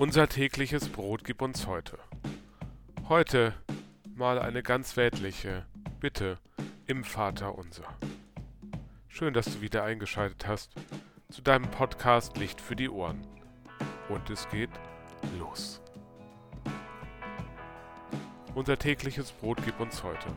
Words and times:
Unser 0.00 0.30
tägliches 0.30 0.88
Brot 0.88 1.24
gib 1.24 1.42
uns 1.42 1.66
heute. 1.66 1.98
Heute 3.10 3.52
mal 4.14 4.38
eine 4.38 4.62
ganz 4.62 4.96
weltliche 4.96 5.66
Bitte 6.00 6.38
im 6.86 7.04
Vater 7.04 7.58
unser. 7.58 7.84
Schön, 9.08 9.34
dass 9.34 9.44
du 9.44 9.60
wieder 9.60 9.84
eingeschaltet 9.84 10.46
hast 10.46 10.72
zu 11.28 11.42
deinem 11.42 11.70
Podcast 11.70 12.38
Licht 12.38 12.62
für 12.62 12.76
die 12.76 12.88
Ohren. 12.88 13.26
Und 14.08 14.30
es 14.30 14.48
geht 14.48 14.70
los. 15.38 15.82
Unser 18.54 18.78
tägliches 18.78 19.32
Brot 19.32 19.58
gib 19.66 19.80
uns 19.80 20.02
heute. 20.02 20.28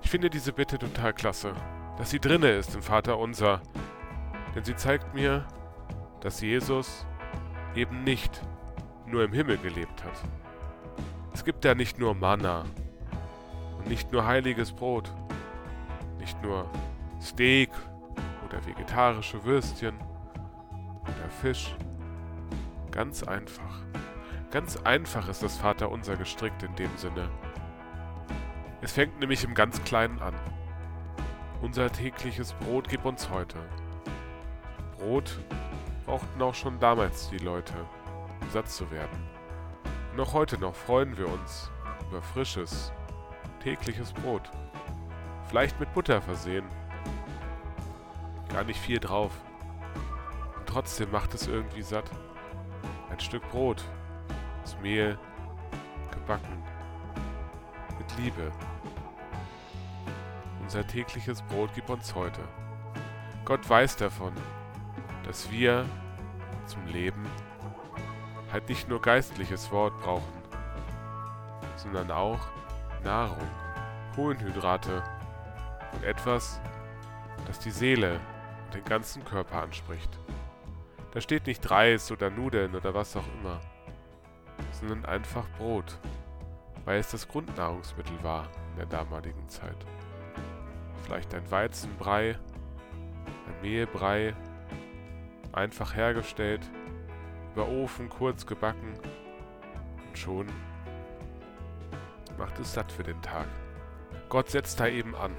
Ich 0.00 0.08
finde 0.08 0.30
diese 0.30 0.54
Bitte 0.54 0.78
total 0.78 1.12
klasse, 1.12 1.52
dass 1.98 2.08
sie 2.08 2.20
drinne 2.20 2.52
ist 2.52 2.74
im 2.74 2.82
Vater 2.82 3.18
unser, 3.18 3.60
denn 4.54 4.64
sie 4.64 4.76
zeigt 4.76 5.12
mir, 5.12 5.46
dass 6.22 6.40
Jesus 6.40 7.04
eben 7.74 8.04
nicht 8.04 8.40
nur 9.06 9.24
im 9.24 9.32
Himmel 9.32 9.58
gelebt 9.58 10.04
hat. 10.04 10.22
Es 11.32 11.44
gibt 11.44 11.64
ja 11.64 11.74
nicht 11.74 11.98
nur 11.98 12.14
Manna 12.14 12.64
und 13.78 13.88
nicht 13.88 14.12
nur 14.12 14.26
heiliges 14.26 14.72
Brot, 14.72 15.12
nicht 16.18 16.40
nur 16.42 16.70
Steak 17.20 17.70
oder 18.46 18.64
vegetarische 18.66 19.44
Würstchen 19.44 19.94
oder 21.02 21.30
Fisch. 21.40 21.74
Ganz 22.90 23.22
einfach. 23.22 23.82
Ganz 24.50 24.76
einfach 24.78 25.28
ist 25.28 25.42
das 25.42 25.56
Vaterunser 25.56 26.16
gestrickt 26.16 26.62
in 26.62 26.74
dem 26.74 26.96
Sinne. 26.96 27.28
Es 28.82 28.92
fängt 28.92 29.20
nämlich 29.20 29.44
im 29.44 29.54
ganz 29.54 29.82
Kleinen 29.84 30.20
an. 30.20 30.34
Unser 31.62 31.92
tägliches 31.92 32.54
Brot 32.54 32.88
gib 32.88 33.04
uns 33.04 33.30
heute. 33.30 33.58
Brot 34.98 35.38
brauchten 36.10 36.42
auch 36.42 36.54
schon 36.54 36.80
damals 36.80 37.30
die 37.30 37.38
Leute, 37.38 37.72
um 38.40 38.50
satt 38.50 38.68
zu 38.68 38.90
werden. 38.90 39.28
Auch 40.18 40.32
heute 40.32 40.58
noch 40.58 40.74
freuen 40.74 41.16
wir 41.16 41.28
uns 41.28 41.70
über 42.10 42.20
frisches, 42.20 42.92
tägliches 43.62 44.12
Brot. 44.12 44.50
Vielleicht 45.48 45.78
mit 45.78 45.94
Butter 45.94 46.20
versehen. 46.20 46.64
Gar 48.52 48.64
nicht 48.64 48.80
viel 48.80 48.98
drauf. 48.98 49.30
Und 50.58 50.66
trotzdem 50.66 51.12
macht 51.12 51.32
es 51.34 51.46
irgendwie 51.46 51.82
satt. 51.82 52.10
Ein 53.08 53.20
Stück 53.20 53.48
Brot 53.50 53.84
aus 54.64 54.76
Mehl, 54.82 55.16
gebacken, 56.10 56.60
mit 57.98 58.18
Liebe. 58.18 58.50
Unser 60.60 60.84
tägliches 60.84 61.40
Brot 61.42 61.70
gib 61.76 61.88
uns 61.88 62.16
heute. 62.16 62.40
Gott 63.44 63.70
weiß 63.70 63.96
davon, 63.96 64.32
dass 65.24 65.50
wir 65.50 65.84
zum 66.66 66.86
Leben 66.86 67.26
halt 68.52 68.68
nicht 68.68 68.88
nur 68.88 69.00
geistliches 69.00 69.70
Wort 69.70 69.98
brauchen, 70.00 70.42
sondern 71.76 72.10
auch 72.10 72.40
Nahrung, 73.04 73.48
Kohlenhydrate 74.14 75.02
und 75.92 76.04
etwas, 76.04 76.60
das 77.46 77.58
die 77.58 77.70
Seele 77.70 78.20
und 78.66 78.74
den 78.74 78.84
ganzen 78.84 79.24
Körper 79.24 79.62
anspricht. 79.62 80.18
Da 81.12 81.20
steht 81.20 81.46
nicht 81.46 81.68
Reis 81.70 82.12
oder 82.12 82.30
Nudeln 82.30 82.74
oder 82.74 82.94
was 82.94 83.16
auch 83.16 83.26
immer, 83.40 83.60
sondern 84.72 85.04
einfach 85.06 85.48
Brot, 85.58 85.98
weil 86.84 87.00
es 87.00 87.10
das 87.10 87.26
Grundnahrungsmittel 87.26 88.22
war 88.22 88.48
in 88.72 88.76
der 88.76 88.86
damaligen 88.86 89.48
Zeit. 89.48 89.76
Vielleicht 91.04 91.34
ein 91.34 91.50
Weizenbrei, 91.50 92.38
ein 93.46 93.62
Mehlbrei, 93.62 94.34
einfach 95.52 95.94
hergestellt, 95.94 96.62
über 97.52 97.68
Ofen 97.68 98.08
kurz 98.08 98.46
gebacken 98.46 98.94
und 100.06 100.18
schon 100.18 100.46
macht 102.38 102.58
es 102.58 102.72
satt 102.72 102.90
für 102.90 103.02
den 103.02 103.20
Tag. 103.22 103.46
Gott 104.28 104.48
setzt 104.48 104.80
da 104.80 104.86
eben 104.86 105.14
an, 105.14 105.32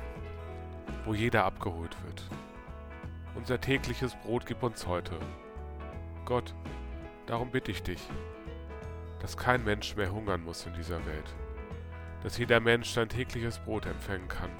wo 1.06 1.14
jeder 1.14 1.46
abgeholt 1.46 1.96
wird. 2.04 2.24
Unser 3.36 3.60
tägliches 3.60 4.16
Brot 4.16 4.46
gib 4.46 4.62
uns 4.62 4.86
heute. 4.86 5.18
Gott, 6.26 6.54
darum 7.26 7.50
bitte 7.50 7.72
ich 7.72 7.82
dich, 7.82 8.02
dass 9.20 9.38
kein 9.38 9.64
Mensch 9.64 9.96
mehr 9.96 10.12
hungern 10.12 10.44
muss 10.44 10.66
in 10.66 10.74
dieser 10.74 11.04
Welt, 11.06 11.34
dass 12.24 12.38
jeder 12.38 12.60
Mensch 12.60 12.90
sein 12.90 13.10
tägliches 13.10 13.60
Brot 13.60 13.86
empfangen 13.86 14.28
kann, 14.28 14.52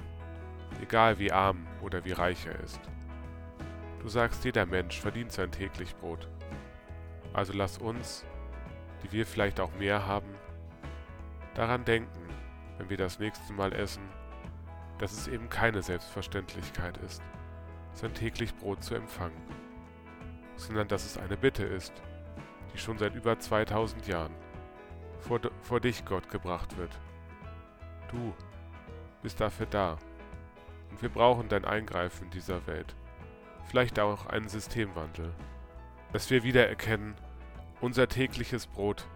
egal 0.80 1.18
wie 1.18 1.30
arm 1.30 1.66
oder 1.82 2.04
wie 2.04 2.12
reich 2.12 2.46
er 2.46 2.58
ist. 2.60 2.80
Du 4.02 4.08
sagst, 4.08 4.44
jeder 4.44 4.66
Mensch 4.66 5.00
verdient 5.00 5.30
sein 5.30 5.52
täglich 5.52 5.94
Brot. 5.96 6.28
Also 7.32 7.52
lass 7.52 7.78
uns, 7.78 8.26
die 9.02 9.12
wir 9.12 9.24
vielleicht 9.24 9.60
auch 9.60 9.72
mehr 9.74 10.06
haben, 10.06 10.28
daran 11.54 11.84
denken, 11.84 12.28
wenn 12.78 12.90
wir 12.90 12.96
das 12.96 13.20
nächste 13.20 13.52
Mal 13.52 13.72
essen, 13.72 14.02
dass 14.98 15.12
es 15.12 15.28
eben 15.28 15.48
keine 15.48 15.82
Selbstverständlichkeit 15.82 16.96
ist, 16.98 17.22
sein 17.92 18.12
täglich 18.12 18.56
Brot 18.56 18.82
zu 18.82 18.96
empfangen, 18.96 19.40
sondern 20.56 20.88
dass 20.88 21.06
es 21.06 21.16
eine 21.16 21.36
Bitte 21.36 21.62
ist, 21.62 21.92
die 22.74 22.78
schon 22.78 22.98
seit 22.98 23.14
über 23.14 23.38
2000 23.38 24.08
Jahren 24.08 24.34
vor, 25.20 25.40
vor 25.60 25.78
dich, 25.78 26.04
Gott, 26.04 26.28
gebracht 26.28 26.76
wird. 26.76 26.90
Du 28.10 28.34
bist 29.22 29.40
dafür 29.40 29.66
da 29.66 29.96
und 30.90 31.00
wir 31.00 31.08
brauchen 31.08 31.48
dein 31.48 31.64
Eingreifen 31.64 32.24
in 32.24 32.30
dieser 32.30 32.66
Welt 32.66 32.96
vielleicht 33.66 33.98
auch 33.98 34.26
einen 34.26 34.48
Systemwandel. 34.48 35.32
Dass 36.12 36.30
wir 36.30 36.42
wieder 36.42 36.68
erkennen, 36.68 37.14
unser 37.80 38.08
tägliches 38.08 38.66
Brot 38.66 39.06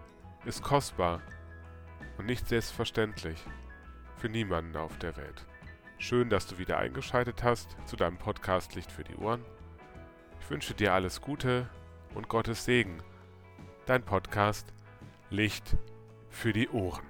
ist 0.45 0.63
kostbar 0.63 1.21
und 2.17 2.25
nicht 2.25 2.47
selbstverständlich 2.47 3.43
für 4.17 4.29
niemanden 4.29 4.75
auf 4.75 4.97
der 4.97 5.15
Welt. 5.17 5.45
Schön, 5.99 6.29
dass 6.29 6.47
du 6.47 6.57
wieder 6.57 6.77
eingeschaltet 6.77 7.43
hast 7.43 7.75
zu 7.85 7.95
deinem 7.95 8.17
Podcast 8.17 8.75
Licht 8.75 8.91
für 8.91 9.03
die 9.03 9.15
Ohren. 9.15 9.43
Ich 10.41 10.49
wünsche 10.49 10.73
dir 10.73 10.93
alles 10.93 11.21
Gute 11.21 11.69
und 12.13 12.29
Gottes 12.29 12.65
Segen. 12.65 13.01
Dein 13.85 14.03
Podcast 14.03 14.73
Licht 15.29 15.75
für 16.29 16.53
die 16.53 16.69
Ohren. 16.69 17.05